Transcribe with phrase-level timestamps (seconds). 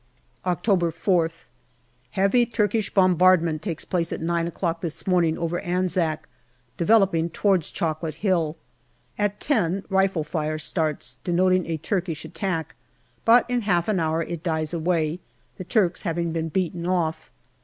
[0.47, 1.43] October 4th.
[2.13, 6.27] Heavy Turkish bombardment takes place at nine o'clock this morning over Anzac,
[6.75, 8.57] developing towards Chocolate Hill.
[9.19, 12.73] At ten, rifle fire starts, denoting a Turkish attack,
[13.25, 15.19] but in half an hour it dies away,
[15.57, 17.29] the Turks having been beaten off.